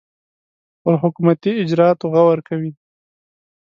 پر 0.81 0.93
حکومتي 1.03 1.51
اجرآتو 1.63 2.05
غور 2.13 2.39
کوي. 2.47 2.71